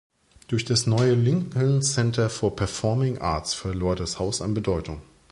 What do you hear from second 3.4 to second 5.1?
verlor das Haus an Bedeutung.